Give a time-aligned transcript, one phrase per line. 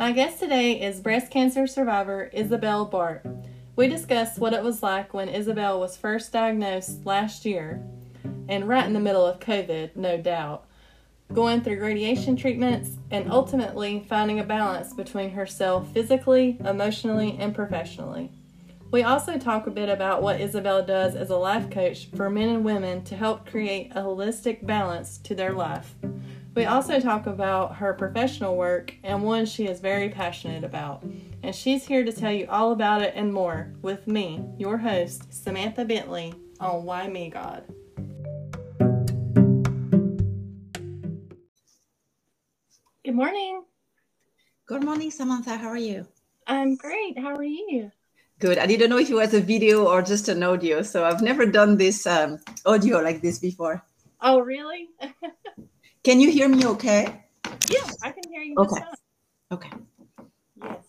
[0.00, 3.22] My guest today is breast cancer survivor Isabel Bart.
[3.76, 7.82] We discuss what it was like when Isabel was first diagnosed last year,
[8.48, 10.64] and right in the middle of COVID, no doubt,
[11.34, 18.30] going through radiation treatments, and ultimately finding a balance between herself physically, emotionally, and professionally.
[18.90, 22.48] We also talk a bit about what Isabel does as a life coach for men
[22.48, 25.94] and women to help create a holistic balance to their life.
[26.52, 31.04] We also talk about her professional work and one she is very passionate about.
[31.44, 35.32] And she's here to tell you all about it and more with me, your host,
[35.32, 37.62] Samantha Bentley, on Why Me God.
[43.04, 43.62] Good morning.
[44.66, 45.56] Good morning, Samantha.
[45.56, 46.04] How are you?
[46.48, 47.16] I'm great.
[47.16, 47.92] How are you?
[48.40, 48.58] Good.
[48.58, 50.82] I didn't know if it was a video or just an audio.
[50.82, 53.84] So I've never done this um, audio like this before.
[54.20, 54.88] Oh, really?
[56.02, 57.24] Can you hear me okay?
[57.68, 58.54] Yeah, I can hear you.
[58.56, 58.80] Okay.
[59.52, 59.70] Okay.
[60.62, 60.84] Yes.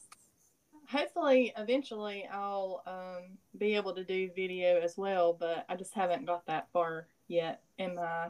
[0.87, 6.25] Hopefully, eventually, I'll um, be able to do video as well, but I just haven't
[6.25, 8.29] got that far yet in my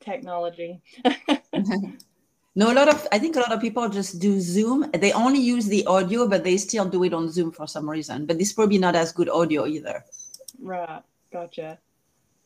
[0.00, 0.80] technology.
[2.56, 4.90] no, a lot of I think a lot of people just do Zoom.
[4.90, 8.26] They only use the audio, but they still do it on Zoom for some reason.
[8.26, 10.04] But this probably not as good audio either.
[10.60, 11.02] Right.
[11.32, 11.78] Gotcha.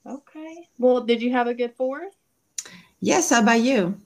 [0.05, 0.69] Okay.
[0.79, 2.13] Well, did you have a good fourth?
[3.05, 3.97] Yes, how about you?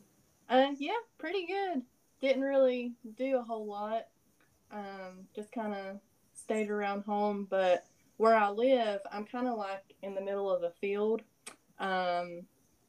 [0.48, 1.82] Uh, yeah, pretty good.
[2.22, 4.06] Didn't really do a whole lot.
[4.72, 6.00] Um, just kind of
[6.32, 7.46] stayed around home.
[7.50, 7.84] But
[8.16, 11.20] where I live, I'm kind of like in the middle of a field.
[11.78, 12.46] Um,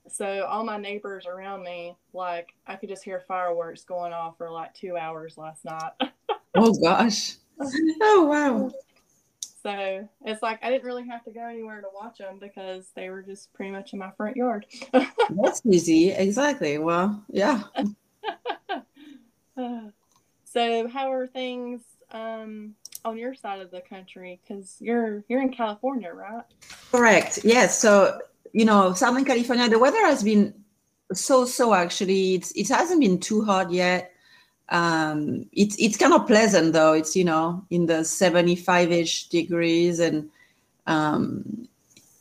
[0.07, 4.49] so all my neighbors around me, like I could just hear fireworks going off for
[4.49, 5.91] like two hours last night.
[6.55, 7.35] oh gosh!
[7.59, 8.71] Oh wow!
[9.67, 13.09] So it's like I didn't really have to go anywhere to watch them because they
[13.09, 14.65] were just pretty much in my front yard.
[14.93, 16.11] That's easy.
[16.11, 16.77] Exactly.
[16.77, 17.63] Well, yeah.
[20.45, 24.39] so how are things um, on your side of the country?
[24.41, 26.45] Because you're you're in California, right?
[26.89, 27.39] Correct.
[27.43, 27.77] Yes.
[27.77, 28.21] So
[28.53, 30.53] you know, Southern California, the weather has been
[31.11, 31.73] so so.
[31.73, 34.13] Actually, it's it hasn't been too hot yet
[34.69, 36.93] um, it's it's kind of pleasant though.
[36.93, 40.29] It's you know in the 75 ish degrees and
[40.87, 41.67] um,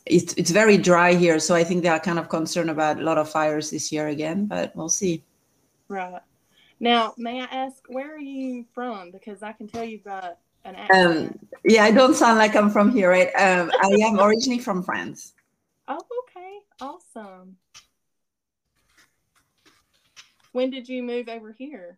[0.05, 1.39] it's it's very dry here.
[1.39, 4.07] So I think they are kind of concerned about a lot of fires this year
[4.07, 5.23] again, but we'll see.
[5.87, 6.21] Right.
[6.79, 9.11] Now, may I ask where are you from?
[9.11, 11.29] Because I can tell you've got an um, accent.
[11.31, 13.29] Um, yeah, I don't sound like I'm from here, right?
[13.35, 15.33] Um, I am originally from France.
[15.87, 17.57] Oh, okay, awesome.
[20.51, 21.97] When did you move over here?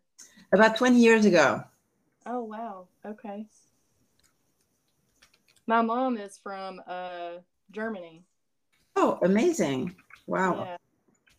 [0.51, 1.63] About 20 years ago.
[2.25, 2.87] Oh, wow.
[3.05, 3.45] Okay.
[5.67, 7.37] My mom is from uh,
[7.71, 8.23] Germany.
[8.95, 9.95] Oh, amazing.
[10.25, 10.63] Wow.
[10.65, 10.77] Yeah.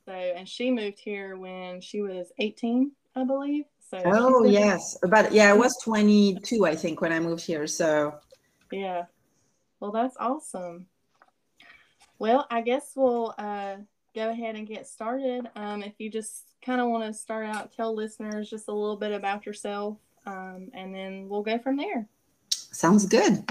[0.06, 3.64] So, and she moved here when she was 18, I believe.
[3.90, 4.96] So oh, yes.
[5.02, 7.66] About, yeah, I was 22, I think, when I moved here.
[7.66, 8.14] So,
[8.70, 9.04] yeah.
[9.80, 10.86] Well, that's awesome.
[12.20, 13.76] Well, I guess we'll uh,
[14.14, 15.48] go ahead and get started.
[15.56, 18.96] Um, if you just kind of want to start out, tell listeners just a little
[18.96, 22.06] bit about yourself, um, and then we'll go from there.
[22.50, 23.44] Sounds good.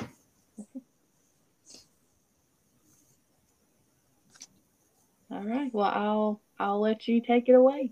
[5.31, 5.71] All right.
[5.73, 7.91] Well, I'll I'll let you take it away.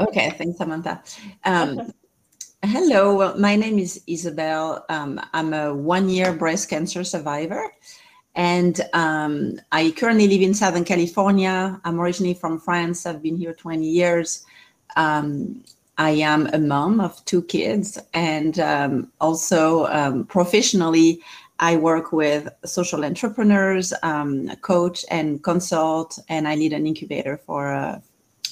[0.00, 0.30] Okay.
[0.30, 1.02] Thanks, Samantha.
[1.44, 1.92] Um,
[2.62, 3.16] hello.
[3.16, 4.84] Well, my name is Isabel.
[4.88, 7.72] Um, I'm a one-year breast cancer survivor.
[8.34, 11.80] And um, I currently live in Southern California.
[11.84, 13.04] I'm originally from France.
[13.04, 14.46] I've been here 20 years.
[14.96, 15.64] Um,
[15.98, 21.20] I am a mom of two kids, and um, also um, professionally,
[21.58, 27.74] I work with social entrepreneurs, um, coach and consult, and I lead an incubator for
[27.74, 28.00] uh,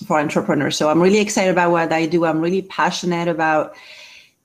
[0.06, 0.76] for entrepreneurs.
[0.76, 2.24] So I'm really excited about what I do.
[2.24, 3.76] I'm really passionate about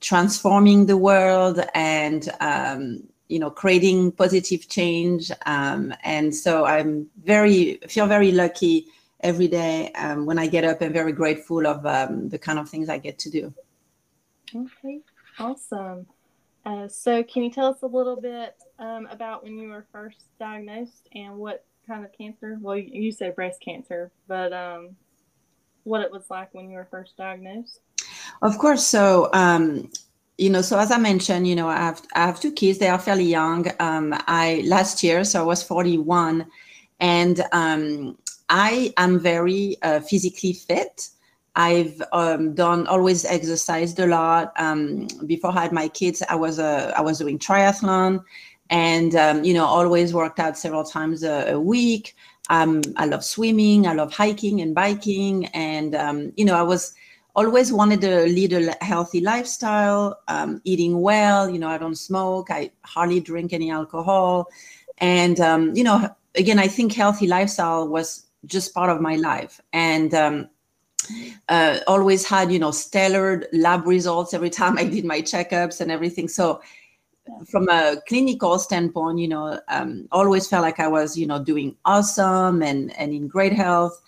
[0.00, 5.32] transforming the world and um, you know creating positive change.
[5.46, 8.86] Um, and so I'm very feel very lucky
[9.22, 12.68] every day um, when I get up and very grateful of um, the kind of
[12.68, 13.54] things I get to do.
[14.54, 15.00] Okay,
[15.38, 16.06] awesome.
[16.64, 20.24] Uh, so, can you tell us a little bit um, about when you were first
[20.38, 22.58] diagnosed and what kind of cancer?
[22.60, 24.96] Well, you said breast cancer, but um,
[25.84, 27.80] what it was like when you were first diagnosed?
[28.42, 28.86] Of course.
[28.86, 29.90] So, um,
[30.38, 32.78] you know, so as I mentioned, you know, I have I have two kids.
[32.78, 33.66] They are fairly young.
[33.80, 36.46] Um, I last year, so I was 41,
[37.00, 38.18] and um,
[38.52, 41.08] I am very uh, physically fit.
[41.56, 44.52] I've um, done always exercised a lot.
[44.56, 48.22] Um, before I had my kids, I was uh, I was doing triathlon,
[48.68, 52.14] and um, you know always worked out several times a, a week.
[52.50, 53.86] Um, I love swimming.
[53.86, 56.92] I love hiking and biking, and um, you know I was
[57.34, 61.48] always wanted to lead a healthy lifestyle, um, eating well.
[61.48, 62.50] You know, I don't smoke.
[62.50, 64.48] I hardly drink any alcohol,
[64.98, 65.38] and
[65.74, 70.48] you know, again, I think healthy lifestyle was just part of my life, and um,
[71.48, 75.90] uh, always had you know stellar lab results every time I did my checkups and
[75.90, 76.28] everything.
[76.28, 76.60] So
[77.46, 81.76] from a clinical standpoint, you know, um, always felt like I was, you know, doing
[81.84, 84.00] awesome and and in great health.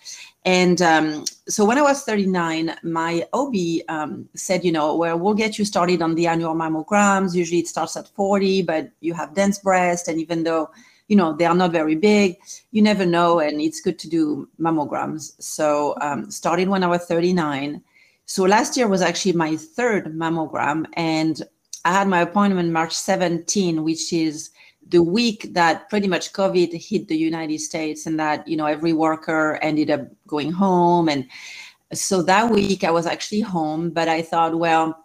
[0.45, 3.55] And um, so when I was 39, my OB
[3.89, 7.33] um, said, you know, well, we'll get you started on the annual mammograms.
[7.33, 10.69] Usually it starts at 40, but you have dense breast, and even though
[11.07, 12.37] you know they are not very big,
[12.71, 15.33] you never know, and it's good to do mammograms.
[15.41, 17.81] So um, started when I was 39.
[18.25, 21.41] So last year was actually my third mammogram, and
[21.85, 24.49] I had my appointment March 17, which is
[24.87, 28.93] the week that pretty much COVID hit the United States and that, you know, every
[28.93, 31.09] worker ended up going home.
[31.09, 31.27] And
[31.93, 35.04] so that week I was actually home, but I thought, well,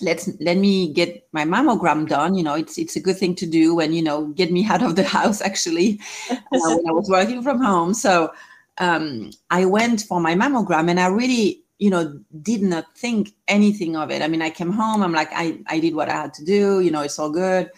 [0.00, 2.34] let's let me get my mammogram done.
[2.34, 4.82] You know, it's it's a good thing to do and, you know, get me out
[4.82, 6.00] of the house actually
[6.30, 7.94] uh, when I was working from home.
[7.94, 8.32] So
[8.78, 13.96] um, I went for my mammogram and I really you know did not think anything
[13.96, 16.32] of it i mean i came home i'm like i i did what i had
[16.32, 17.70] to do you know it's all good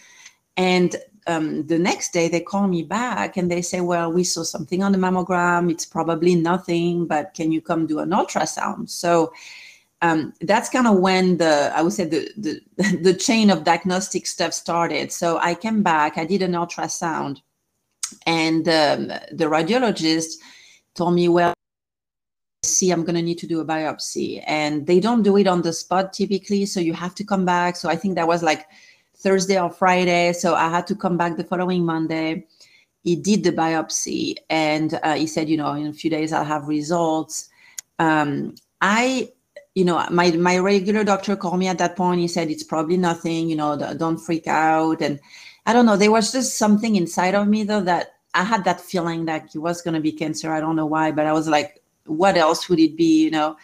[0.56, 4.42] and um, the next day they call me back and they say well we saw
[4.42, 9.32] something on the mammogram it's probably nothing but can you come do an ultrasound so
[10.02, 12.60] um, that's kind of when the i would say the, the
[13.02, 15.10] the chain of diagnostic stuff started.
[15.12, 17.40] So i came back i did an ultrasound
[18.26, 20.36] and um, the radiologist
[20.94, 21.54] told me well
[22.64, 24.42] see i'm going to need to do a biopsy.
[24.46, 27.76] And they don't do it on the spot typically so you have to come back.
[27.76, 28.66] So i think that was like
[29.16, 32.46] thursday or friday so i had to come back the following monday.
[33.02, 36.44] He did the biopsy and uh, he said you know in a few days i'll
[36.44, 37.48] have results.
[37.98, 39.28] Um, i
[39.78, 42.20] you know my my regular doctor called me at that point.
[42.20, 45.00] He said it's probably nothing you know don't freak out.
[45.00, 45.20] And
[45.66, 48.80] i don't know there was just something inside of me though that i had that
[48.80, 50.52] feeling that it was going to be cancer.
[50.52, 53.24] I don't know why but i was like what else would it be?
[53.24, 53.56] You know?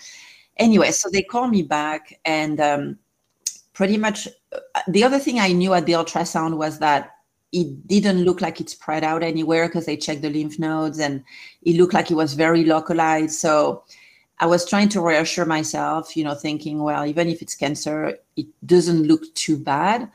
[0.57, 2.99] Anyway so they call me back and um,
[3.73, 7.11] pretty much uh, the other thing i knew at the ultrasound was that
[7.55, 11.23] it didn't look like it spread out anywhere because they checked the lymph nodes and
[11.63, 13.39] it looked like it was very localized.
[13.39, 13.85] So
[14.41, 18.47] i was trying to reassure myself you know thinking well even if it's cancer it
[18.67, 20.11] doesn't look too bad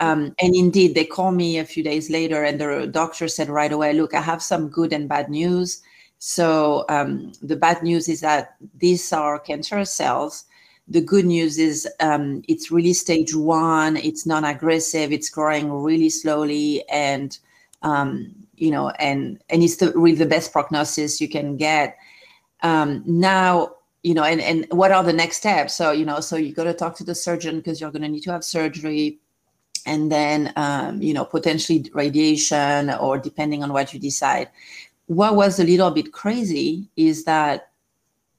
[0.00, 3.72] um, and indeed they called me a few days later and the doctor said right
[3.72, 5.82] away look i have some good and bad news
[6.18, 10.44] so um, the bad news is that these are cancerous cells.
[10.88, 13.96] The good news is um, it's really stage one.
[13.96, 15.12] It's non-aggressive.
[15.12, 17.38] It's growing really slowly, and
[17.82, 21.96] um, you know, and and it's the, really the best prognosis you can get.
[22.62, 25.74] Um, now, you know, and and what are the next steps?
[25.74, 28.08] So you know, so you got to talk to the surgeon because you're going to
[28.08, 29.18] need to have surgery
[29.88, 34.48] and then um, you know potentially radiation or depending on what you decide
[35.06, 37.70] what was a little bit crazy is that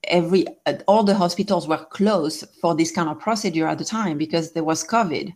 [0.05, 0.45] every
[0.87, 4.63] all the hospitals were closed for this kind of procedure at the time because there
[4.63, 5.33] was covid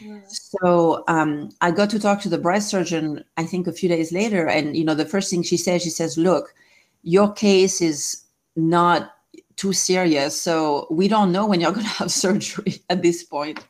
[0.00, 0.18] yeah.
[0.26, 4.10] so um, i got to talk to the breast surgeon i think a few days
[4.10, 6.54] later and you know the first thing she says she says look
[7.02, 8.24] your case is
[8.56, 9.14] not
[9.56, 13.66] too serious so we don't know when you're going to have surgery at this point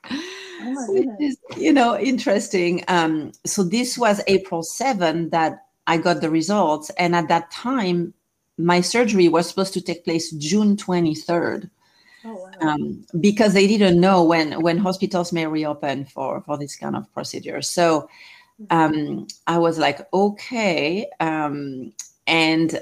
[0.62, 6.30] oh is, you know interesting um, so this was april 7 that I got the
[6.30, 6.90] results.
[6.98, 8.14] And at that time,
[8.58, 11.68] my surgery was supposed to take place June 23rd.
[12.22, 12.68] Oh, wow.
[12.68, 17.10] um, because they didn't know when when hospitals may reopen for for this kind of
[17.14, 17.62] procedure.
[17.62, 18.10] So
[18.68, 21.94] um, I was like, okay, um,
[22.26, 22.78] and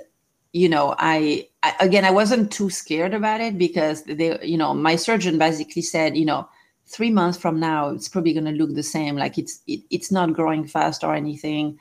[0.52, 4.75] you know, I, I again I wasn't too scared about it because they, you know,
[4.75, 6.49] my surgeon basically said, you know,
[6.87, 10.11] three months from now it's probably going to look the same, like it's it, it's
[10.11, 11.78] not growing fast or anything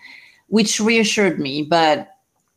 [0.48, 1.64] which reassured me.
[1.64, 2.10] But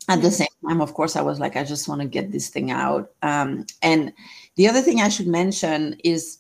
[0.09, 2.49] at the same time, of course, I was like, I just want to get this
[2.49, 3.11] thing out.
[3.23, 4.13] Um, and
[4.57, 6.39] the other thing I should mention is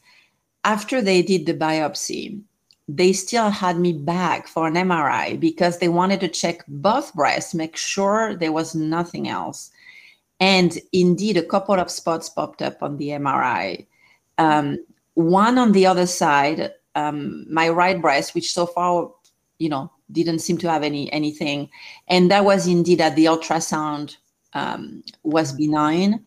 [0.65, 2.41] after they did the biopsy,
[2.97, 7.55] they still had me back for an MRI because they wanted to check both breasts,
[7.55, 9.71] make sure there was nothing else.
[10.41, 13.87] And indeed, a couple of spots popped up on the MRI.
[14.39, 14.79] Um,
[15.15, 19.13] one on the other side, um, my right breast, which so far,
[19.59, 21.69] you know, didn't seem to have any anything,
[22.09, 24.17] and that was indeed that the ultrasound
[24.55, 26.27] um, was benign.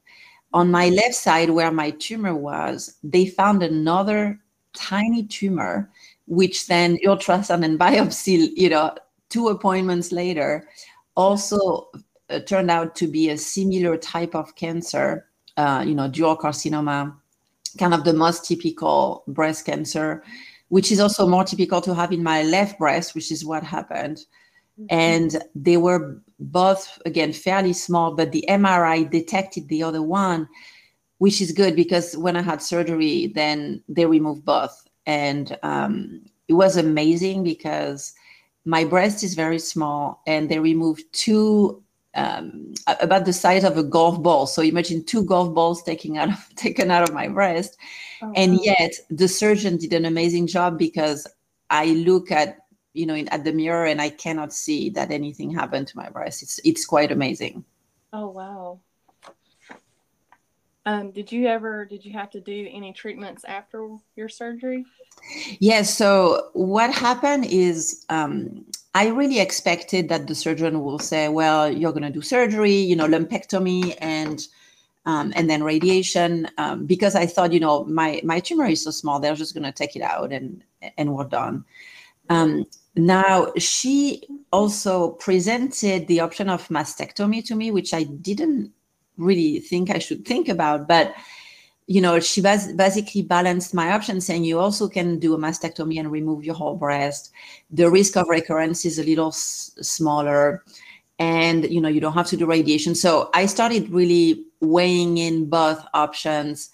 [0.54, 4.40] On my left side, where my tumor was, they found another
[4.74, 5.92] tiny tumor,
[6.28, 8.96] which then ultrasound and biopsy, you know,
[9.30, 10.68] two appointments later,
[11.16, 11.90] also
[12.30, 15.28] uh, turned out to be a similar type of cancer,
[15.58, 17.14] uh, you know, ductal carcinoma
[17.78, 20.24] kind of the most typical breast cancer,
[20.70, 24.18] which is also more typical to have in my left breast, which is what happened.
[24.80, 24.86] Mm-hmm.
[24.90, 30.48] And they were both, again, fairly small, but the MRI detected the other one,
[31.18, 34.83] which is good because when I had surgery, then they removed both.
[35.06, 38.14] And um, it was amazing because
[38.66, 41.84] my breast is very small and they removed two
[42.16, 44.46] um, about the size of a golf ball.
[44.46, 47.78] So imagine two golf balls taken out of taken out of my breast,
[48.22, 51.28] oh, and yet the surgeon did an amazing job because
[51.70, 52.58] I look at
[52.94, 56.10] you know in, at the mirror and I cannot see that anything happened to my
[56.10, 56.44] breast.
[56.44, 57.66] It's it's quite amazing.
[58.12, 58.80] Oh wow.
[60.86, 64.86] Um, did you ever did you have to do any treatments after your surgery?
[65.60, 65.96] Yes.
[65.96, 71.94] So what happened is um, I really expected that the surgeon will say, "Well, you're
[71.94, 74.46] going to do surgery, you know, lumpectomy and."
[75.06, 78.92] Um, and then radiation um, because I thought, you know, my my tumor is so
[78.92, 80.64] small, they're just going to take it out and
[80.98, 81.66] and we're done.
[82.30, 84.24] Um, now she
[84.54, 88.72] also presented the option of mastectomy to me, which I didn't
[89.18, 91.14] really think I should think about, but
[91.88, 96.00] you know, she bas- basically balanced my options, saying you also can do a mastectomy
[96.00, 97.32] and remove your whole breast.
[97.72, 100.64] The risk of recurrence is a little s- smaller,
[101.20, 102.96] and you know you don't have to do radiation.
[102.96, 106.70] So I started really weighing in both options.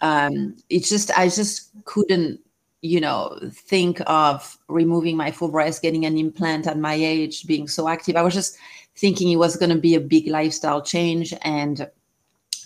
[0.00, 2.40] Um, it's just I just couldn't,
[2.80, 7.68] you know, think of removing my full breast, getting an implant at my age, being
[7.68, 8.16] so active.
[8.16, 8.56] I was just
[8.96, 11.88] thinking it was going to be a big lifestyle change and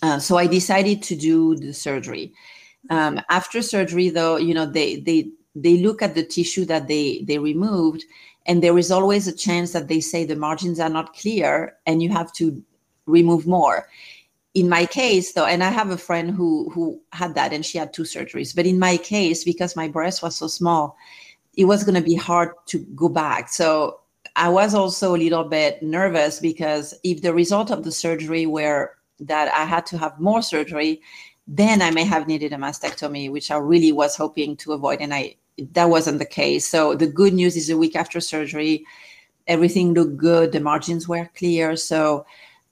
[0.03, 2.33] uh, so I decided to do the surgery.
[2.91, 7.23] Um, after surgery, though, you know, they they they look at the tissue that they
[7.27, 8.05] they removed,
[8.47, 12.03] and there is always a chance that they say the margins are not clear, and
[12.03, 12.63] you have to
[13.07, 13.89] remove more.
[14.55, 17.79] In my case, though, and I have a friend who who had that, and she
[17.79, 18.55] had two surgeries.
[18.55, 20.97] But in my case, because my breast was so small,
[21.57, 23.49] it was going to be hard to go back.
[23.49, 24.01] So
[24.39, 28.95] I was also a little bit nervous because if the result of the surgery were
[29.21, 31.03] that I had to have more surgery,
[31.49, 35.01] then I may have needed a mastectomy, which I really was hoping to avoid.
[35.01, 35.35] And I
[35.73, 36.69] that wasn't the case.
[36.69, 38.85] So the good news is a week after surgery,
[39.49, 40.53] everything looked good.
[40.53, 41.75] The margins were clear.
[41.75, 42.25] So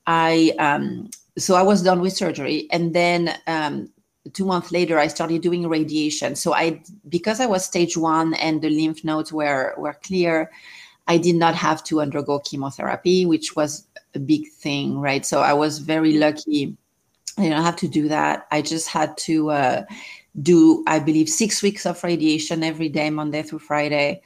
[0.06, 3.90] I um, so I was done with surgery, and then um,
[4.32, 6.37] two months later I started doing radiation.
[6.37, 10.50] So I because I was stage one and the lymph nodes were were clear,
[11.08, 15.25] I did not have to undergo chemotherapy, which was a big thing, right?
[15.25, 16.76] So I was very lucky.
[17.38, 18.46] I didn't have to do that.
[18.50, 19.84] I just had to uh,
[20.42, 24.22] do, I believe, six weeks of radiation every day, Monday through Friday,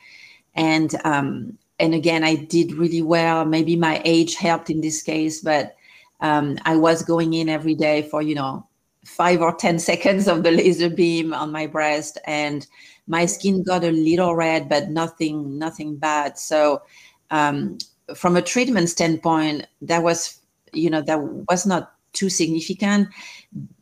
[0.54, 3.44] and um, and again, I did really well.
[3.44, 5.76] Maybe my age helped in this case, but
[6.20, 8.66] um, I was going in every day for you know
[9.04, 12.66] five or ten seconds of the laser beam on my breast, and
[13.11, 16.38] my skin got a little red, but nothing nothing bad.
[16.38, 16.83] So
[17.33, 17.76] um,
[18.14, 20.40] from a treatment standpoint, that was,
[20.73, 23.09] you know, that was not too significant.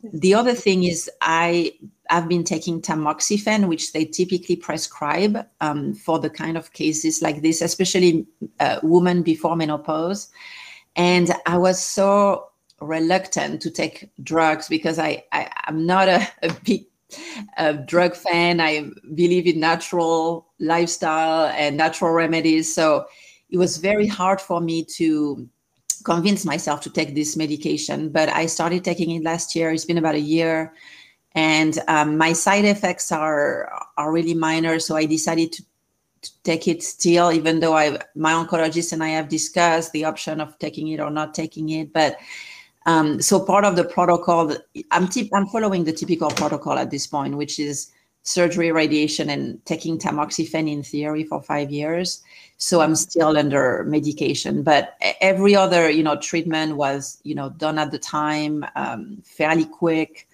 [0.01, 1.73] The other thing is I
[2.09, 7.43] I've been taking tamoxifen, which they typically prescribe um, for the kind of cases like
[7.43, 8.25] this, especially
[8.59, 10.29] uh, women before menopause.
[10.95, 12.49] And I was so
[12.81, 16.88] reluctant to take drugs because I, I am not a, a big
[17.57, 18.59] a drug fan.
[18.59, 22.73] I believe in natural lifestyle and natural remedies.
[22.73, 23.05] So
[23.49, 25.47] it was very hard for me to
[26.03, 28.09] convince myself to take this medication.
[28.09, 29.71] But I started taking it last year.
[29.71, 30.73] It's been about a year,
[31.35, 34.79] and um, my side effects are are really minor.
[34.79, 35.63] So I decided to,
[36.21, 40.39] to take it still, even though I my oncologist and I have discussed the option
[40.39, 41.91] of taking it or not taking it.
[41.93, 42.17] But
[42.89, 44.51] um, so part of the protocol,
[44.89, 47.91] I'm t- I'm following the typical protocol at this point, which is
[48.23, 52.23] surgery, radiation, and taking tamoxifen in theory for five years.
[52.57, 57.77] So I'm still under medication, but every other, you know, treatment was, you know, done
[57.77, 60.27] at the time, um, fairly quick,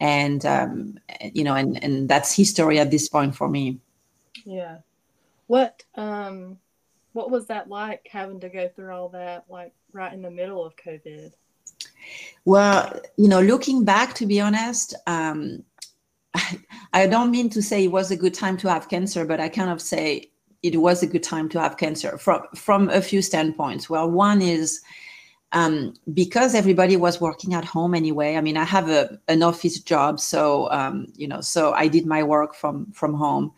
[0.00, 0.98] and um,
[1.32, 3.78] you know, and and that's history at this point for me.
[4.44, 4.78] Yeah.
[5.46, 6.58] What um,
[7.12, 10.64] what was that like having to go through all that, like right in the middle
[10.64, 11.32] of COVID?
[12.44, 15.62] Well, you know, looking back, to be honest, um,
[16.92, 19.48] I don't mean to say it was a good time to have cancer, but I
[19.48, 20.30] kind of say
[20.62, 23.90] it was a good time to have cancer from from a few standpoints.
[23.90, 24.80] Well, one is
[25.52, 28.36] um, because everybody was working at home anyway.
[28.36, 32.06] I mean, I have a an office job, so um, you know, so I did
[32.06, 33.52] my work from from home.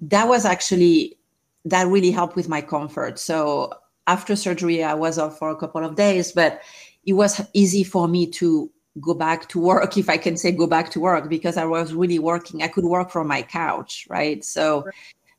[0.00, 1.16] That was actually
[1.64, 3.18] that really helped with my comfort.
[3.18, 3.72] So
[4.06, 6.62] after surgery, I was off for a couple of days, but
[7.06, 10.66] it was easy for me to go back to work if i can say go
[10.66, 12.62] back to work because i was really working.
[12.62, 14.44] I could work from my couch right?
[14.44, 14.86] So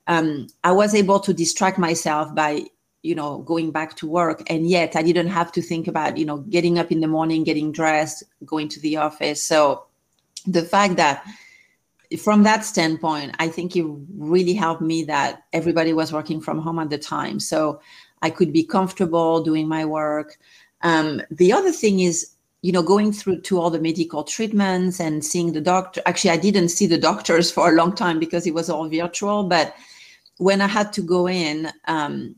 [0.07, 2.63] um, i was able to distract myself by
[3.03, 4.43] you know going back to work.
[4.49, 7.43] And yet i didn't have to think about you know getting up in the morning
[7.43, 9.41] getting dressed going to the office.
[9.43, 9.85] So
[10.45, 11.23] the fact that
[12.19, 13.85] from that standpoint i think it
[14.17, 17.39] really helped me that everybody was working from home at the time.
[17.39, 17.81] So
[18.21, 20.37] i could be comfortable doing my work
[20.83, 25.25] um, the other thing is you know going through to all the medical treatments and
[25.25, 28.53] seeing the doctor actually i didn't see the doctors for a long time because it
[28.53, 29.75] was all virtual but
[30.37, 32.35] when i had to go in um,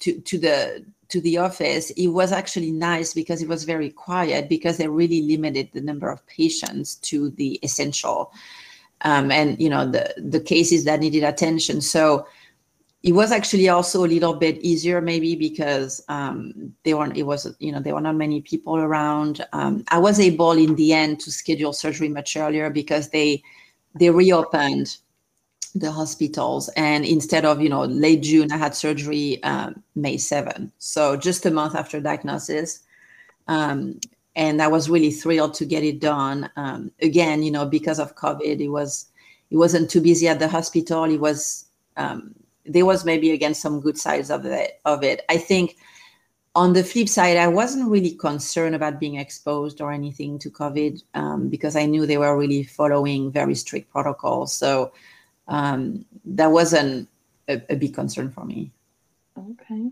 [0.00, 4.48] to to the to the office it was actually nice because it was very quiet
[4.48, 8.32] because they really limited the number of patients to the essential
[9.02, 11.80] um, and you know the the cases that needed attention.
[11.80, 12.26] So
[13.02, 17.72] it was actually also a little bit easier maybe because um, weren't it was you
[17.72, 19.44] know there were not many people around.
[19.52, 23.42] Um, i was able in the end to schedule surgery much earlier because they
[23.94, 24.96] they reopened
[25.74, 26.68] the hospitals.
[26.76, 31.46] And instead of you know late june i had surgery um, may 7 so just
[31.46, 32.80] a month after diagnosis.
[33.48, 33.98] Um,
[34.36, 36.50] and i was really thrilled to get it done.
[36.56, 39.06] Um, again you know because of covid it was
[39.50, 41.04] it wasn't too busy at the hospital.
[41.04, 41.66] It was
[41.96, 42.34] um,
[42.66, 45.76] there was maybe again some good sides of it of it i think
[46.54, 51.02] on the flip side i wasn't really concerned about being exposed or anything to covid
[51.14, 54.92] um, because i knew they were really following very strict protocols so
[55.50, 57.08] um, that wasn't
[57.48, 58.70] a, a big concern for me.
[59.36, 59.90] Okay.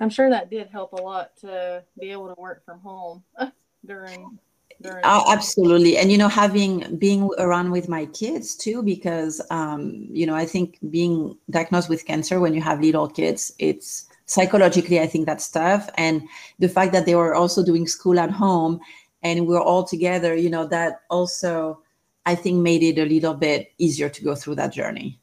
[0.00, 3.24] I'm sure that did help a lot to be able to work from home
[3.86, 4.38] during
[4.84, 10.26] oh, absolutely and you know having being around with my kids too because um, you
[10.26, 15.06] know i think being diagnosed with cancer when you have little kids it's psychologically i
[15.06, 16.22] think that's tough and
[16.58, 18.78] the fact that they were also doing school at home
[19.22, 21.80] and we're all together you know that also
[22.28, 25.18] I think made it a little bit easier to go through that journey.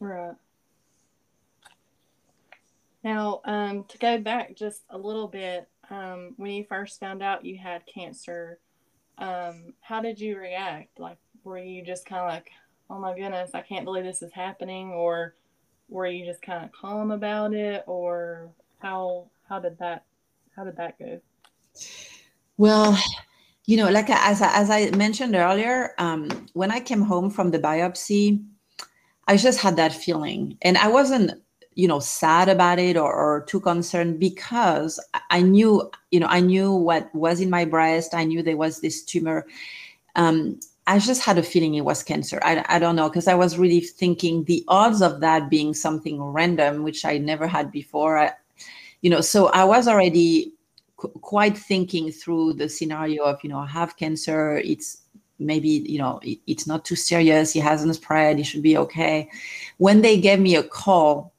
[0.00, 0.34] Right.
[3.04, 7.44] Now, um, to go back just a little bit, um, when you first found out
[7.44, 8.58] you had cancer,
[9.18, 10.98] um, how did you react?
[10.98, 12.50] Like, were you just kind of like,
[12.90, 14.90] oh my goodness, I can't believe this is happening?
[14.90, 15.34] Or
[15.88, 17.84] were you just kind of calm about it?
[17.86, 20.04] Or how, how did that,
[20.54, 21.20] how did that go?
[22.56, 22.98] Well,
[23.66, 27.58] you know, like as as I mentioned earlier, um, when I came home from the
[27.58, 28.42] biopsy,
[29.26, 31.42] I just had that feeling, and I wasn't,
[31.76, 34.98] you know, sad about it or, or too concerned because
[35.30, 38.14] I knew, you know, I knew what was in my breast.
[38.14, 39.46] I knew there was this tumor.
[40.16, 42.40] Um, I just had a feeling it was cancer.
[42.42, 46.20] I, I don't know because I was really thinking the odds of that being something
[46.22, 48.18] random, which I never had before.
[48.18, 48.32] I,
[49.02, 50.54] you know, so I was already
[50.96, 55.02] quite thinking through the scenario of you know I have cancer it's
[55.38, 59.28] maybe you know it, it's not too serious he hasn't spread he should be okay
[59.76, 61.34] when they gave me a call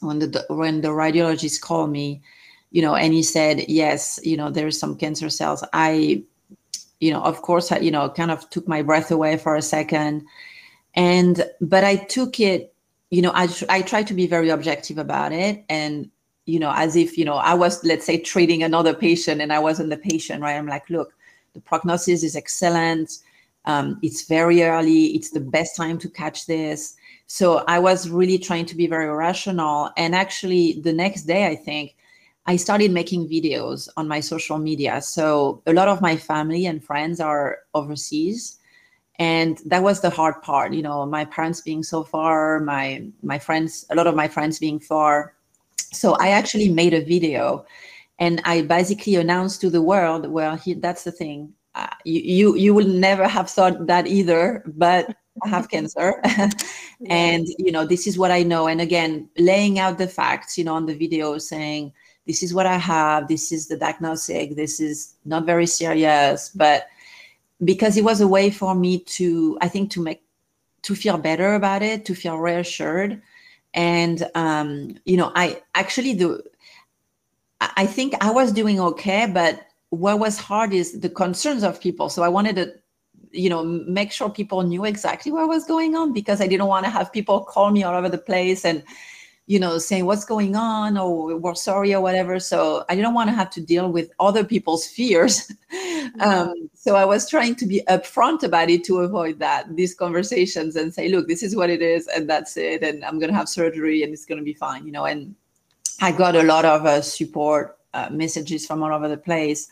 [0.00, 2.22] when the when the radiologist called me
[2.70, 6.22] you know and he said yes you know there's some cancer cells i
[7.00, 9.62] you know of course I, you know kind of took my breath away for a
[9.62, 10.24] second
[10.94, 12.74] and but i took it
[13.10, 16.10] you know i i tried to be very objective about it and
[16.48, 19.58] you know, as if, you know, I was, let's say, treating another patient and I
[19.58, 20.56] wasn't the patient, right?
[20.56, 21.12] I'm like, look,
[21.52, 23.18] the prognosis is excellent.
[23.66, 25.08] Um, it's very early.
[25.08, 26.96] It's the best time to catch this.
[27.28, 29.90] So I was really trying to be very rational.
[29.96, 31.94] And actually, the next day, I think,
[32.46, 35.00] I started making videos on my social media.
[35.02, 38.58] So a lot of my family and friends are overseas.
[39.20, 43.38] And that was the hard part, you know, my parents being so far, my my
[43.38, 45.34] friends, a lot of my friends being far
[45.92, 47.64] so I actually made a video
[48.18, 51.52] and I basically announced to the world, well, he, that's the thing.
[51.74, 56.20] Uh, you, you, you will never have thought that either, but I have cancer.
[57.08, 58.68] and, you know, this is what I know.
[58.68, 61.92] And again, laying out the facts, you know, on the video saying,
[62.26, 63.28] this is what I have.
[63.28, 64.54] This is the diagnosis.
[64.54, 66.88] This is not very serious, but
[67.64, 70.22] because it was a way for me to, I think, to make,
[70.82, 73.22] to feel better about it, to feel reassured
[73.74, 76.40] and um, you know i actually do
[77.60, 82.08] i think i was doing okay but what was hard is the concerns of people
[82.08, 82.72] so i wanted to
[83.32, 86.84] you know make sure people knew exactly what was going on because i didn't want
[86.84, 88.82] to have people call me all over the place and
[89.46, 90.96] you know saying what's going on?
[90.98, 92.38] or we're sorry or whatever.
[92.38, 95.50] So i didn't want to have to deal with other people's fears.
[96.20, 100.76] Um, so I was trying to be upfront about it to avoid that these conversations
[100.76, 103.36] and say, look, this is what it is, and that's it, and I'm going to
[103.36, 105.04] have surgery, and it's going to be fine, you know.
[105.04, 105.34] And
[106.00, 109.68] I got a lot of uh, support uh, messages from all over the place,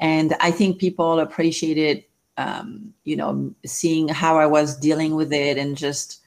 [0.00, 2.04] and I think people appreciated,
[2.36, 6.20] um, you know, seeing how I was dealing with it and just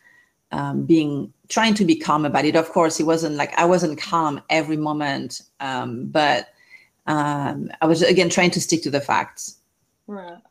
[0.52, 2.56] um, being trying to be calm about it.
[2.56, 6.50] Of course, it wasn't like I wasn't calm every moment, um, but
[7.08, 9.58] um, I was again trying to stick to the facts.
[10.08, 10.42] Right.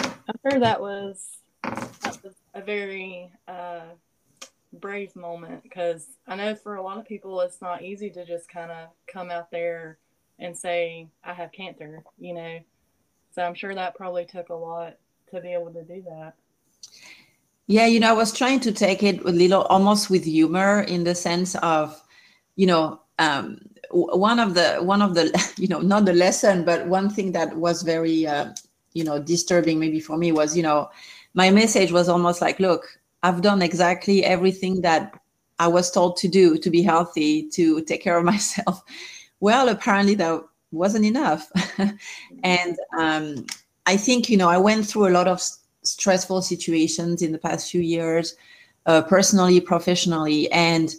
[0.00, 3.80] I'm sure that was that was a very uh,
[4.72, 8.48] brave moment because I know for a lot of people it's not easy to just
[8.48, 9.98] kind of come out there
[10.38, 12.58] and say I have cancer, you know.
[13.36, 14.96] So I'm sure that probably took a lot
[15.30, 16.32] to be able to do that.
[17.66, 21.04] Yeah, you know, I was trying to take it a little almost with humor in
[21.04, 22.02] the sense of,
[22.54, 23.58] you know, um,
[23.90, 25.26] one of the one of the
[25.58, 28.52] you know not the lesson, but one thing that was very uh,
[28.94, 30.88] you know disturbing maybe for me was you know
[31.34, 32.86] my message was almost like, look,
[33.22, 35.12] I've done exactly everything that
[35.58, 38.82] I was told to do to be healthy, to take care of myself.
[39.40, 40.42] Well, apparently that
[40.76, 41.50] wasn't enough.
[42.44, 43.46] and um,
[43.86, 45.40] I think, you know, I went through a lot of
[45.82, 48.36] stressful situations in the past few years,
[48.86, 50.50] uh, personally, professionally.
[50.52, 50.94] And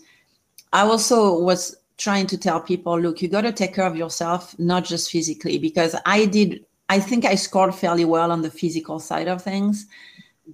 [0.74, 4.58] I also was trying to tell people, look, you got to take care of yourself,
[4.60, 9.00] not just physically, because I did, I think I scored fairly well on the physical
[9.00, 9.88] side of things,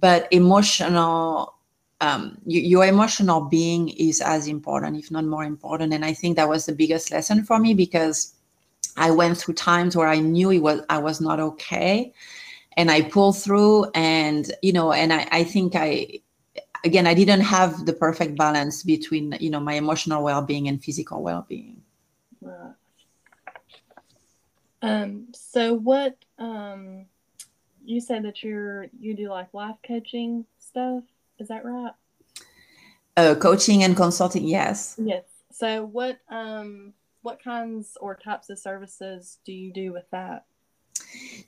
[0.00, 1.54] but emotional,
[2.00, 5.92] um, your emotional being is as important, if not more important.
[5.92, 8.33] And I think that was the biggest lesson for me because
[8.96, 12.12] I went through times where I knew it was I was not okay,
[12.76, 13.90] and I pulled through.
[13.94, 16.20] And you know, and I, I think I
[16.84, 21.22] again I didn't have the perfect balance between you know my emotional well-being and physical
[21.22, 21.82] well-being.
[24.82, 25.28] Um.
[25.32, 26.16] So what?
[26.38, 27.06] Um.
[27.86, 31.02] You said that you're you do like life coaching stuff.
[31.38, 31.92] Is that right?
[33.16, 34.96] Uh, coaching and consulting, yes.
[34.98, 35.24] Yes.
[35.52, 36.18] So what?
[36.28, 40.44] Um what kinds or types of services do you do with that?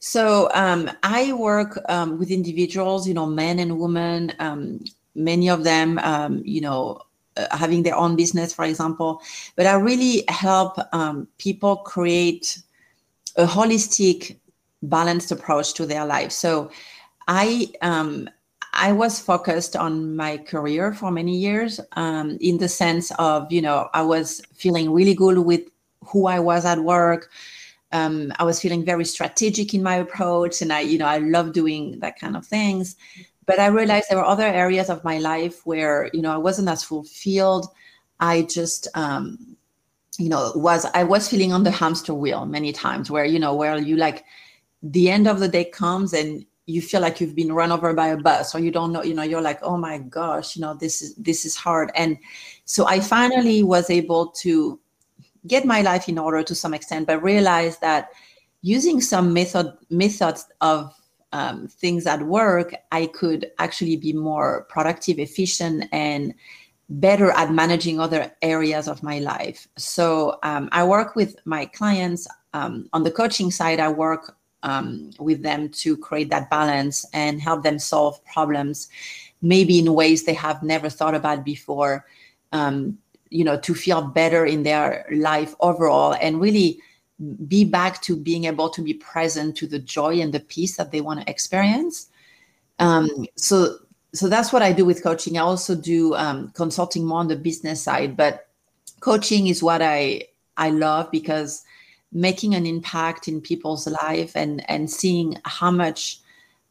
[0.01, 4.85] So um, I work um, with individuals, you know, men and women, um,
[5.15, 7.01] many of them, um, you know,
[7.37, 9.21] uh, having their own business, for example.
[9.55, 12.59] But I really help um, people create
[13.37, 14.39] a holistic,
[14.83, 16.33] balanced approach to their life.
[16.33, 16.71] So
[17.29, 18.31] I um,
[18.77, 23.62] I was focused on my career for many years um, in the sense of, you
[23.62, 25.62] know, I was feeling really good with
[26.05, 27.31] who I was at work.
[27.93, 31.55] Um, I was feeling very strategic in my approach and I, you know, I love
[31.55, 32.97] doing that kind of things.
[33.47, 36.69] But I realized there were other areas of my life where, you know, I wasn't
[36.69, 37.67] as fulfilled.
[38.21, 39.57] I just, um,
[40.19, 43.55] you know, was I was feeling on the hamster wheel many times where, you know,
[43.55, 44.25] where you like
[44.83, 48.09] the end of the day comes and you feel like you've been run over by
[48.09, 50.75] a bus or you don't know you know you're like oh my gosh you know
[50.75, 51.91] this is this is hard.
[51.95, 52.19] And
[52.65, 54.79] so i finally was able to
[55.47, 58.11] get my life in order to some extent but realize that
[58.63, 60.93] using some method methods of
[61.33, 66.35] um, things at work i could actually be more productive efficient and
[66.89, 69.69] better at managing other areas of my life.
[69.77, 75.11] So um, i work with my clients um, on the coaching side i work um,
[75.19, 78.88] with them to create that balance and help them solve problems,
[79.42, 82.07] maybe in ways they have never thought about before.
[82.53, 86.79] Um, you know, to feel better in their life overall and really
[87.49, 90.92] be back to being able to be present to the joy and the peace that
[90.92, 92.09] they want to experience.
[92.79, 93.79] Um, so,
[94.12, 95.38] so that's what I do with coaching.
[95.38, 98.49] I also do um, consulting more on the business side, but
[99.01, 101.64] coaching is what I I love because
[102.12, 106.21] making an impact in people's life and and seeing how much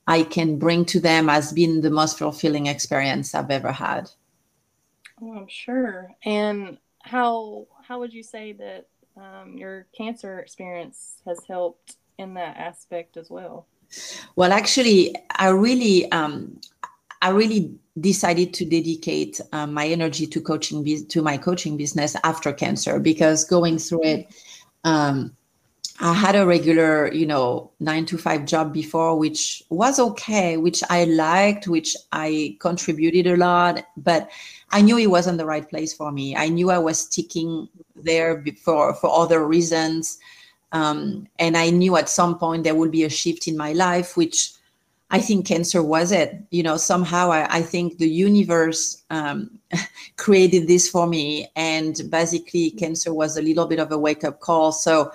[0.07, 4.09] I can bring to them has been the most fulfilling experience I've ever had.
[5.21, 6.11] Oh, I'm sure.
[6.23, 12.57] And how how would you say that um, your cancer experience has helped in that
[12.57, 13.67] aspect as well?
[14.35, 16.59] Well, actually, I really um,
[17.21, 22.51] I really decided to dedicate um, my energy to coaching to my coaching business after
[22.51, 24.35] cancer because going through it
[24.85, 25.35] um,
[25.99, 30.83] I had a regular, you know, nine to five job before, which was okay, which
[30.89, 34.29] I liked, which I contributed a lot, but
[34.71, 36.35] I knew it wasn't the right place for me.
[36.35, 40.19] I knew I was sticking there for for other reasons,
[40.73, 44.17] um, and I knew at some point there would be a shift in my life,
[44.17, 44.51] which
[45.11, 46.35] I think cancer was it.
[46.49, 49.59] You know, somehow I, I think the universe um,
[50.17, 54.39] created this for me, and basically, cancer was a little bit of a wake up
[54.39, 54.71] call.
[54.71, 55.11] So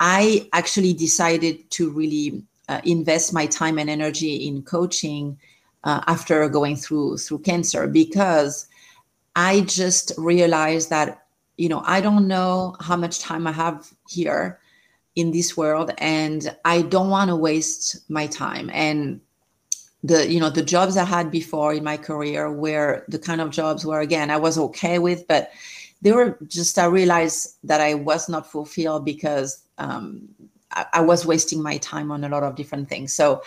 [0.00, 5.38] I actually decided to really uh, invest my time and energy in coaching
[5.84, 8.66] uh, after going through through cancer because
[9.34, 11.26] I just realized that
[11.56, 14.60] you know I don't know how much time I have here
[15.16, 18.70] in this world and I don't want to waste my time.
[18.72, 19.20] And
[20.04, 23.50] the you know the jobs I had before in my career were the kind of
[23.50, 25.50] jobs where again I was okay with, but
[26.02, 30.28] they were just I realized that I was not fulfilled because um,
[30.72, 33.12] I, I, was wasting my time on a lot of different things.
[33.12, 33.42] So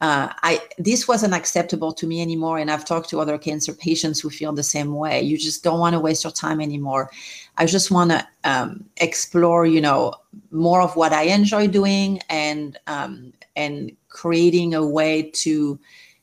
[0.00, 2.58] uh, I this wasn't acceptable to me anymore.
[2.58, 5.22] And I've talked to other cancer patients who feel the same way.
[5.22, 7.10] You just don't want to waste your time anymore.
[7.56, 10.14] I just want to um, explore, you know,
[10.50, 15.78] more of what I enjoy doing and um, and creating a way to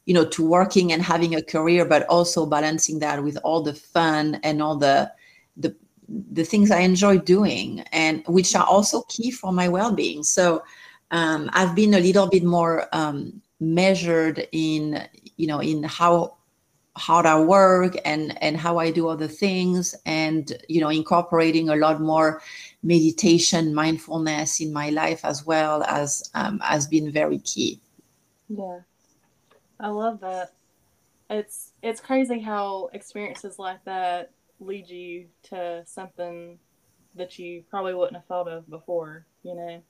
[0.05, 3.73] you know to working and having a career but also balancing that with all the
[3.73, 5.11] fun and all the
[5.57, 5.75] the
[6.31, 10.63] the things i enjoy doing and which are also key for my well-being so
[11.11, 16.35] um, i've been a little bit more um, measured in you know in how
[16.97, 21.75] how I work and and how I do other things and you know incorporating a
[21.75, 22.41] lot more
[22.83, 27.79] meditation mindfulness in my life as well as um, has been very key.
[28.49, 28.79] Yeah.
[29.79, 30.53] I love that.
[31.29, 36.59] It's it's crazy how experiences like that lead you to something
[37.15, 39.81] that you probably wouldn't have thought of before you know?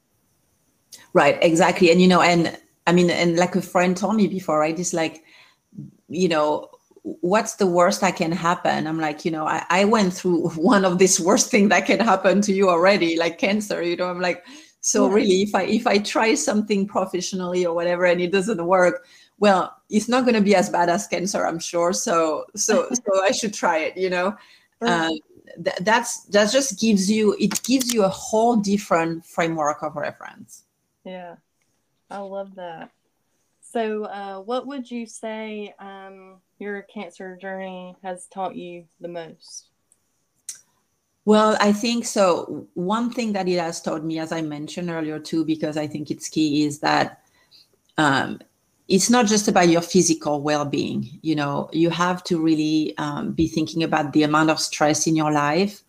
[1.14, 1.92] Right exactly.
[1.92, 4.94] And you know and i mean and like a friend told me before right it's
[4.94, 5.24] like
[6.10, 6.70] you know
[7.04, 8.86] what's the worst that can happen?
[8.86, 12.00] I'm like you know I, I went through one of this worst thing that can
[12.00, 14.46] happen to you already like cancer you know i'm like
[14.82, 19.06] so really if i if i try something professionally or whatever and it doesn't work
[19.39, 21.94] well it's not going to be as bad as cancer i'm sure.
[21.94, 24.36] So so so i should try it you know?
[24.82, 25.20] Um,
[25.63, 30.63] th- that's that just gives you it gives you a whole different framework of reference.
[31.04, 31.36] Yeah
[32.12, 32.91] i love that
[33.71, 39.67] so uh, what would you say um, your cancer journey has taught you the most?
[41.24, 42.67] Well, I think so.
[42.74, 46.12] One thing that it has taught me, as I mentioned earlier too, because I think
[46.12, 47.24] it's key, is that
[47.97, 48.41] um,
[48.89, 51.08] it's not just about your physical well-being.
[51.21, 55.15] You know, you have to really um, be thinking about the amount of stress in
[55.15, 55.82] your life,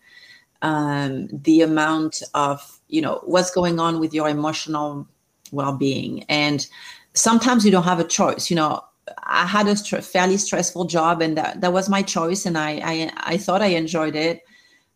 [0.61, 5.05] um, the amount of you know what's going on with your emotional
[5.53, 6.67] well-being, and
[7.13, 8.49] sometimes you don't have a choice.
[8.49, 8.81] You know,
[9.23, 12.81] I had a st- fairly stressful job, and that, that was my choice, and I
[12.83, 14.41] I, I thought I enjoyed it.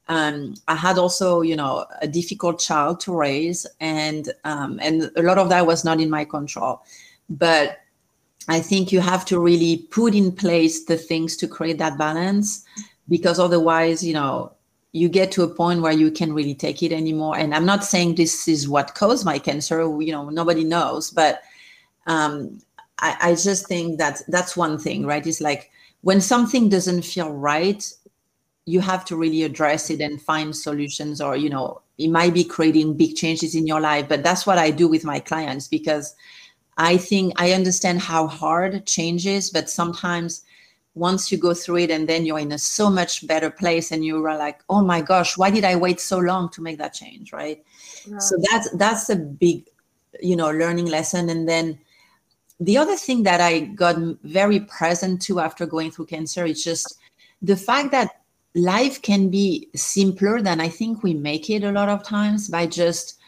[0.10, 5.22] Um, I had also, you know, a difficult child to raise, and um, and a
[5.22, 6.82] lot of that was not in my control.
[7.30, 7.80] But
[8.48, 12.64] I think you have to really put in place the things to create that balance,
[13.10, 14.54] because otherwise, you know,
[14.98, 17.38] you get to a point where you can really take it anymore.
[17.38, 19.80] And I'm not saying this is what caused my cancer.
[20.02, 21.42] You know, nobody knows, but
[22.08, 22.60] um,
[23.00, 25.26] I, I just think that that's one thing, right?
[25.26, 27.84] It's like when something doesn't feel right,
[28.66, 32.44] you have to really address it and find solutions, or, you know, it might be
[32.44, 34.10] creating big changes in your life.
[34.10, 36.16] But that's what I do with my clients because
[36.78, 40.44] I think I understand how hard change is, but sometimes
[40.98, 44.04] once you go through it and then you're in a so much better place and
[44.04, 46.94] you are like, oh my gosh, why did I wait so long to make that
[46.94, 47.32] change?
[47.32, 47.64] Right.
[48.06, 48.18] Yeah.
[48.20, 49.68] So that's that's a big,
[50.22, 51.30] you know, learning lesson.
[51.30, 51.80] And then
[52.60, 56.98] the other thing that I got very present to after going through cancer is just
[57.42, 58.22] the fact that
[58.56, 62.66] life can be simpler than I think we make it a lot of times by
[62.66, 63.20] just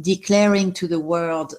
[0.00, 1.54] declaring to the world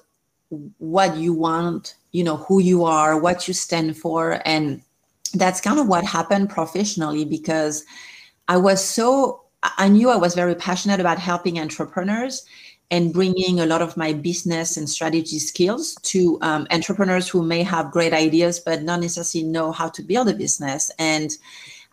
[0.78, 4.40] what you want, you know, who you are, what you stand for.
[4.44, 4.82] And
[5.30, 7.84] that's kind of what happened professionally because
[8.48, 12.44] I was so, I knew I was very passionate about helping entrepreneurs
[12.90, 17.62] and bringing a lot of my business and strategy skills to um, entrepreneurs who may
[17.62, 20.90] have great ideas but not necessarily know how to build a business.
[20.98, 21.36] And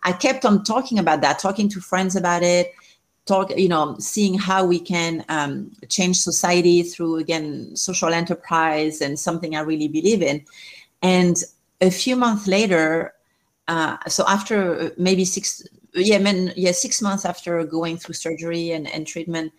[0.06, 2.72] i kept on talking about that talking to friends about it
[3.26, 9.18] talk you know seeing how we can um, change society through again social enterprise and
[9.18, 10.44] something i really believe in.
[11.02, 11.42] And
[11.80, 13.14] a few months later
[13.68, 18.88] uh, so after maybe six yeah, men, yeah six months after going through surgery and,
[18.88, 19.52] and treatment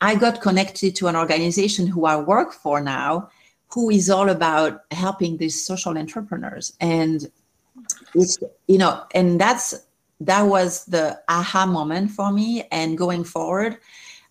[0.00, 3.30] I got connected to an organization who I work for now,
[3.68, 6.74] who is all about helping these social entrepreneurs.
[6.80, 7.30] And
[8.14, 9.74] it's, you know, and that's,
[10.20, 12.64] that was the aha moment for me.
[12.70, 13.78] And going forward,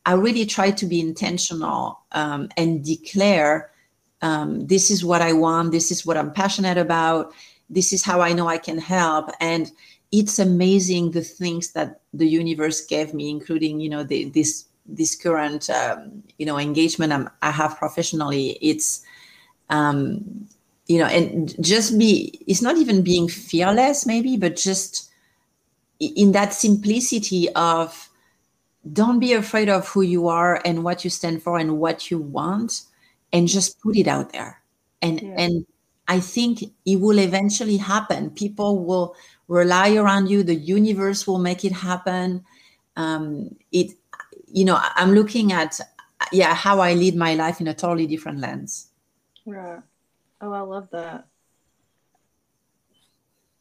[0.06, 3.72] I really try to be intentional um, and declare
[4.22, 7.34] um, this is what I want, this is what I'm passionate about,
[7.70, 9.30] this is how I know I can help.
[9.40, 9.72] And
[10.12, 15.16] it's amazing the things that the universe gave me, including, you know, the, this this
[15.16, 19.02] current um, you know engagement I'm, i have professionally it's
[19.70, 20.48] um,
[20.88, 25.10] you know and just be it's not even being fearless maybe but just
[26.00, 28.10] in that simplicity of
[28.94, 32.20] don't be afraid of who you are and what you stand for and what you
[32.20, 32.84] want
[33.34, 34.62] and just put it out there
[35.02, 35.36] and yeah.
[35.38, 35.66] and
[36.08, 38.30] i think it will eventually happen.
[38.30, 39.16] People will
[39.48, 40.44] rely around you.
[40.44, 42.44] The universe will make it happen.
[42.96, 43.92] Um, it
[44.48, 45.80] you know i'm looking at
[46.32, 48.92] yeah how i lead my life in a totally different lens.
[49.46, 49.82] Yeah
[50.42, 51.26] oh i love that.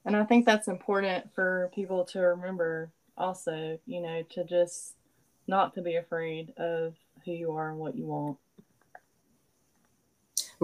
[0.04, 4.94] And i think that's important for people to remember also you know to just
[5.46, 8.38] not to be afraid of who you are and what you want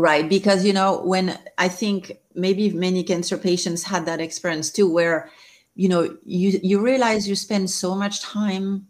[0.00, 4.90] right because you know when i think maybe many cancer patients had that experience too
[4.90, 5.30] where
[5.74, 8.86] you know you you realize you spend so much time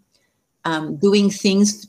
[0.65, 1.89] um, doing things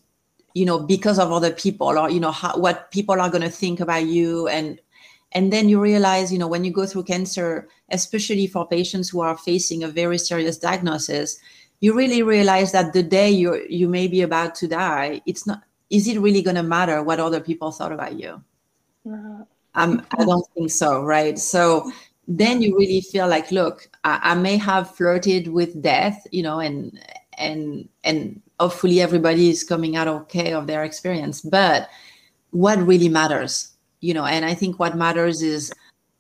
[0.54, 3.50] you know because of other people or you know how, what people are going to
[3.50, 4.48] think about you.
[4.48, 4.80] And
[5.34, 9.22] and then you realize you know when you go through cancer especially for patients who
[9.22, 11.40] are facing a very serious diagnosis
[11.80, 15.64] you really realize that the day you you may be about to die it's not
[15.90, 18.44] is it really going to matter what other people thought about you
[19.08, 19.44] uh,
[19.76, 21.40] um, i don't think so right?
[21.40, 21.92] So
[22.28, 26.60] then you really feel like look I, I may have flirted with death you know
[26.60, 27.00] and
[27.38, 31.90] and and hopefully everybody is coming out okay of their experience but
[32.52, 35.74] what really matters you know and i think what matters is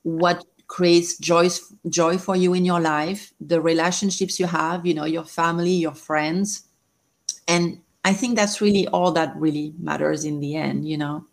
[0.04, 1.48] what creates joy
[1.90, 5.94] joy for you in your life the relationships you have you know your family your
[5.94, 6.64] friends.
[7.48, 11.26] And i think that's really all that really matters in the end you know?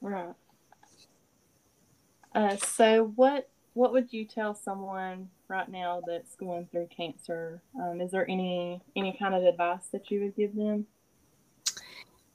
[0.00, 0.34] Right
[2.34, 8.00] uh, so what what would you tell someone right now that's going through cancer um,
[8.00, 10.86] is there any any kind of advice that you would give them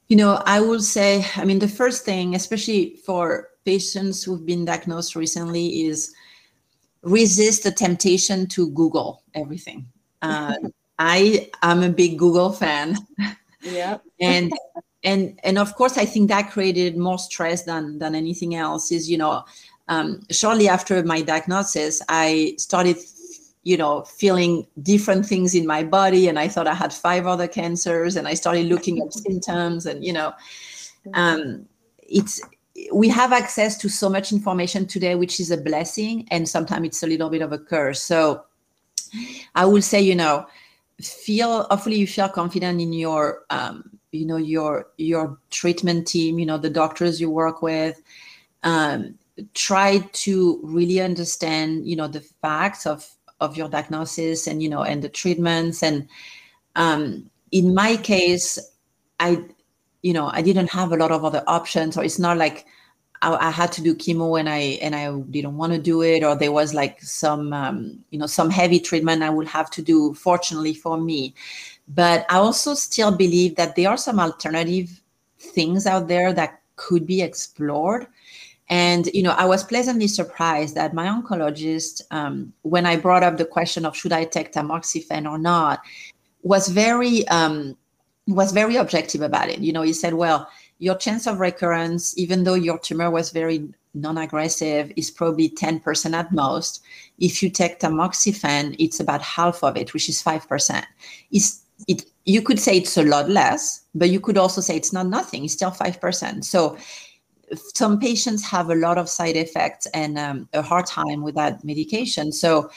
[0.07, 4.65] you know i would say i mean the first thing especially for patients who've been
[4.65, 6.13] diagnosed recently is
[7.01, 9.87] resist the temptation to Google everything.
[10.21, 10.55] Uh,
[10.99, 12.97] I am a big Google fan.
[13.61, 13.97] Yeah.
[14.21, 14.51] and
[15.03, 18.91] and and of course, I think that created more stress than than anything else.
[18.91, 19.45] Is you know,
[19.87, 22.97] um, shortly after my diagnosis, I started
[23.63, 27.49] you know feeling different things in my body and i thought i had five other
[27.49, 30.31] cancers and i started looking at symptoms and you know
[31.13, 31.67] um,
[32.01, 32.41] it's
[32.91, 37.03] we have access to so much information today, which is a blessing, and sometimes it's
[37.03, 38.01] a little bit of a curse.
[38.01, 38.43] So
[39.55, 40.45] I will say, you know,
[41.01, 46.45] feel hopefully you feel confident in your um, you know your your treatment team, you
[46.45, 48.01] know, the doctors you work with.
[48.63, 49.17] Um,
[49.53, 53.07] try to really understand, you know, the facts of
[53.39, 55.83] of your diagnosis and you know and the treatments.
[55.83, 56.07] And
[56.75, 58.59] um, in my case
[59.19, 59.43] i
[60.01, 61.97] you know i didn't have a lot of other options.
[61.97, 62.65] Or it's not like
[63.21, 66.23] I, I had to do chemo and i and i didn't want to do it
[66.23, 69.81] or there was like some um, you know some heavy treatment i would have to
[69.81, 71.33] do fortunately for me.
[71.87, 75.01] But i also still believe that there are some alternative
[75.39, 78.07] things out there that could be explored
[78.69, 83.37] and you know i was pleasantly surprised that my oncologist um, when i brought up
[83.37, 85.81] the question of should i take tamoxifen or not
[86.43, 87.77] was very um,
[88.27, 89.59] was very objective about it.
[89.59, 90.49] You know, he said, well,
[90.79, 96.31] your chance of recurrence, even though your tumor was very non-aggressive, is probably 10% at
[96.31, 96.83] most.
[97.19, 100.83] If you take tamoxifen, it's about half of it, which is 5%.
[101.31, 104.93] It's, it, you could say it's a lot less, but you could also say it's
[104.93, 105.45] not nothing.
[105.45, 106.43] It's still 5%.
[106.43, 106.77] So
[107.55, 111.63] some patients have a lot of side effects and um, a hard time with that
[111.63, 112.31] medication.
[112.31, 112.69] So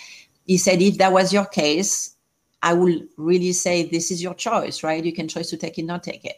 [0.47, 2.15] he said, if that was your case,
[2.63, 5.05] I will really say this is your choice, right?
[5.05, 6.37] You can choose to take it, not take it.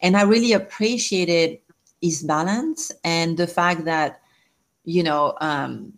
[0.00, 1.58] And I really appreciated
[2.00, 4.20] his balance and the fact that,
[4.84, 5.92] you know, um,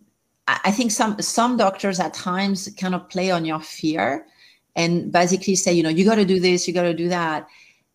[0.47, 4.27] I, think some some doctors at times kind of play on your fear
[4.75, 7.47] and basically say, you know, you got to do this, you got to do that.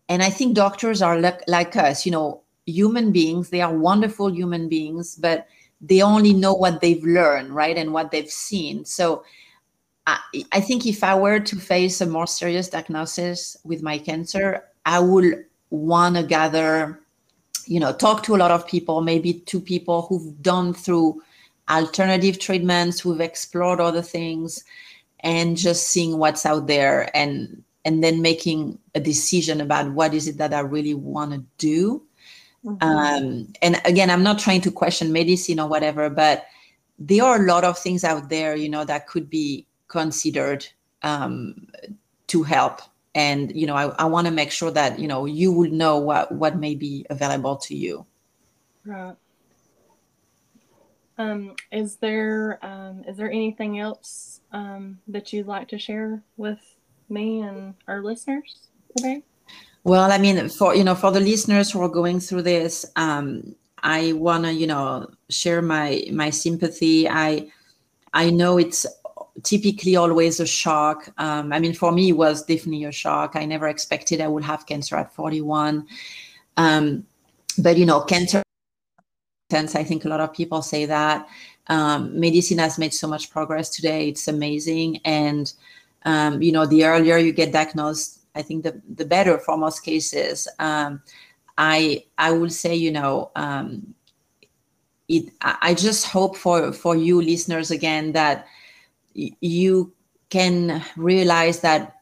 [0.09, 3.49] And I think doctors are like, like us, you know, human beings.
[3.49, 5.47] They are wonderful human beings, but
[5.81, 8.85] they only know what they've learned, right, and what they've seen.
[8.85, 9.23] So
[10.07, 10.19] I,
[10.51, 14.99] I think if I were to face a more serious diagnosis with my cancer, I
[14.99, 16.99] would want to gather,
[17.65, 21.21] you know, talk to a lot of people, maybe two people who've done through
[21.69, 24.63] alternative treatments, who've explored other things,
[25.21, 30.27] and just seeing what's out there and and then making a decision about what is
[30.27, 32.03] it that I really want to do.
[32.65, 32.83] Mm-hmm.
[32.83, 36.45] Um, and again, I'm not trying to question medicine or whatever, but
[36.99, 40.65] there are a lot of things out there, you know, that could be considered
[41.01, 41.67] um,
[42.27, 42.81] to help.
[43.13, 45.97] And you know i, I want to make sure that you know you will know
[45.97, 48.05] what what may be available to you.
[48.85, 49.17] Right.
[51.17, 56.77] Um, is there um, is there anything else um, that you'd like to share with
[57.09, 59.23] me and our listeners today
[59.83, 63.55] Well, I mean, for you know, for the listeners who are going through this, um,
[63.81, 67.09] I want to you know share my my sympathy.
[67.09, 67.51] I
[68.13, 68.85] I know it's
[69.43, 71.09] typically always a shock.
[71.17, 73.35] Um, I mean, for me, it was definitely a shock.
[73.35, 75.87] I never expected I would have cancer at 41.
[76.57, 77.05] Um,
[77.57, 78.43] but you know, cancer.
[79.53, 81.27] I think a lot of people say that.
[81.67, 84.07] Um, medicine has made so much progress today.
[84.07, 85.51] It's amazing, and
[86.03, 89.81] um, you know, the earlier you get diagnosed, I think the the better for most
[89.81, 90.47] cases.
[90.59, 91.01] Um,
[91.57, 93.95] I I will say, you know, um,
[95.07, 95.31] it.
[95.41, 98.47] I just hope for for you listeners again that
[99.13, 99.93] you
[100.29, 101.97] can realize that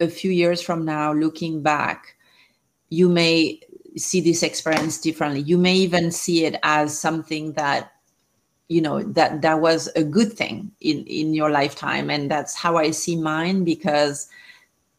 [0.00, 2.16] a few years from now, looking back,
[2.90, 3.60] you may
[3.96, 5.40] see this experience differently.
[5.42, 7.92] You may even see it as something that
[8.68, 12.76] you know that that was a good thing in in your lifetime and that's how
[12.76, 14.28] i see mine because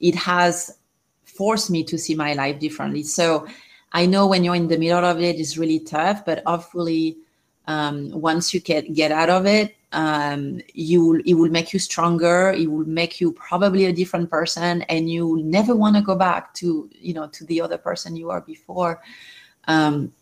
[0.01, 0.77] it has
[1.23, 3.03] forced me to see my life differently.
[3.03, 3.47] So
[3.93, 7.17] i know when you're in the middle of it it's really tough but hopefully
[7.67, 12.51] um, once you get get out of it um, you it will make you stronger.
[12.51, 16.53] It will make you probably a different person and you never want to go back
[16.55, 19.01] to you know to the other person you were before.
[19.67, 20.13] Um,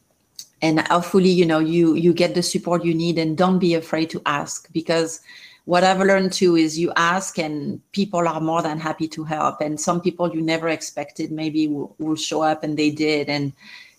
[0.62, 4.10] and hopefully you know you you get the support you need and don't be afraid
[4.10, 5.22] to ask because
[5.70, 9.62] what i've learned too is you ask and people are more than happy to help.
[9.62, 13.30] And some people you never expected maybe will, will show up and they did.
[13.30, 13.54] And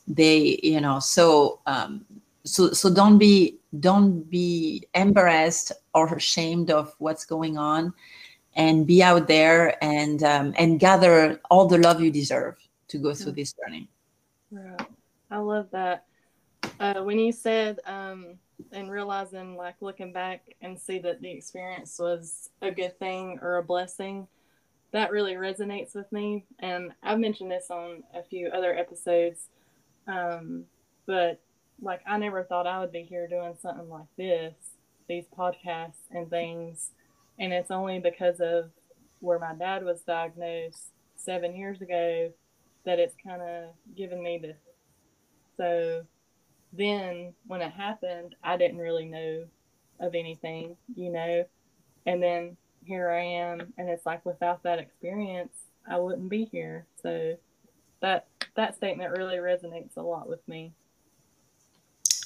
[0.09, 2.05] they you know so um
[2.45, 7.95] so so don't be don't be embarrassed or ashamed of what's going on
[8.57, 12.57] and be out there and um, and gather all the love you deserve
[12.89, 13.89] to go through this journey.
[15.31, 16.07] I love that.
[16.81, 18.39] Uh, when you said um,
[18.73, 23.57] and realizing like looking back and see that the experience was a good thing or
[23.57, 24.27] a blessing
[24.93, 26.45] that really resonates with me.
[26.59, 29.49] And i've mentioned this on a few other episodes
[30.07, 30.65] um,
[31.07, 31.41] but
[31.83, 34.55] like i never thought i would be here doing something like this
[35.11, 36.93] these podcasts and things.
[37.39, 38.71] And it's only because of
[39.19, 42.33] where my dad was diagnosed seven years ago
[42.87, 44.57] that it's kind of given me this.
[45.57, 46.07] So
[46.73, 49.45] then when it happened, I didn't really know
[49.99, 51.45] of anything, you know.
[52.07, 55.53] And then here I am, and it's like without that experience,
[55.89, 56.87] I wouldn't be here.
[57.03, 57.37] So
[58.01, 60.73] that that statement really resonates a lot with me.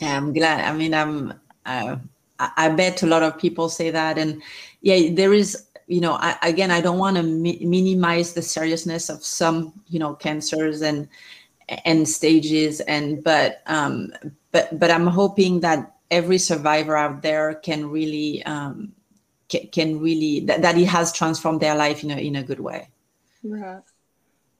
[0.00, 0.64] Yeah, I'm glad.
[0.64, 1.34] I mean, I'm.
[1.66, 1.96] Uh,
[2.38, 4.42] I bet a lot of people say that, and
[4.82, 5.66] yeah, there is.
[5.86, 9.98] You know, I, again, I don't want to mi- minimize the seriousness of some, you
[9.98, 11.06] know, cancers and
[11.68, 14.12] and stages and but um
[14.52, 18.92] but but i'm hoping that every survivor out there can really um
[19.48, 22.88] can, really that, that it has transformed their life in a in a good way.
[23.42, 23.82] Right.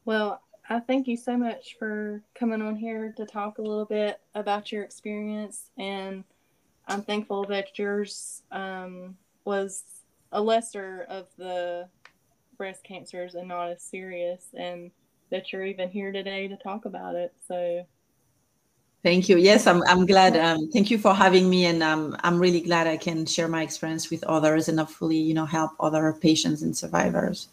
[0.05, 4.21] Well i thank you so much for coming on here to talk a little bit
[4.35, 6.25] about your experience and
[6.89, 9.85] i'm thankful that yours um was
[10.33, 11.87] a lesser of the
[12.57, 14.91] breast cancers and not as serious and
[15.31, 17.33] that you're even here today to talk about it.
[17.47, 17.87] So
[19.05, 19.37] Thank you.
[19.37, 20.35] Yes, I'm, I'm glad.
[20.35, 21.66] Um, thank you for having me.
[21.66, 25.35] And um, I'm really glad I can share my experience with others and hopefully, you
[25.35, 27.49] know, help other patients and survivors.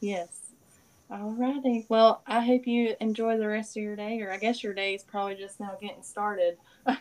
[0.00, 0.46] Yes.
[1.08, 1.86] All righty.
[1.88, 4.96] Well, I hope you enjoy the rest of your day, or I guess your day
[4.96, 6.58] is probably just now getting started.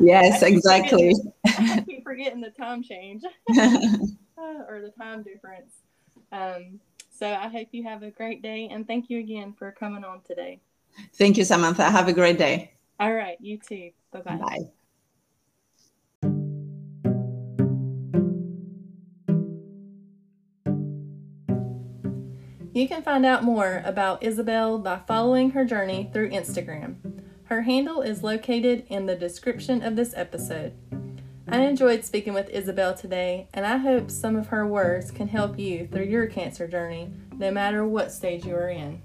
[0.00, 1.12] Yes, exactly.
[1.44, 3.22] I keep forgetting the time change
[4.38, 5.74] or the time difference.
[6.32, 6.80] Um,
[7.20, 10.22] so I hope you have a great day and thank you again for coming on
[10.22, 10.58] today.
[11.14, 11.84] Thank you, Samantha.
[11.84, 12.72] Have a great day.
[12.98, 13.90] All right, you too.
[14.10, 14.36] Bye-bye.
[14.36, 14.70] Bye.
[22.72, 26.96] You can find out more about Isabel by following her journey through Instagram.
[27.44, 30.72] Her handle is located in the description of this episode.
[31.52, 35.58] I enjoyed speaking with Isabel today, and I hope some of her words can help
[35.58, 39.02] you through your cancer journey, no matter what stage you are in.